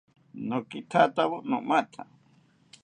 Nokithatakawo 0.47 1.37
nomatha 1.49 2.03